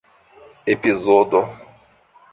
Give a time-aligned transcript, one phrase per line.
[0.73, 1.39] epizodo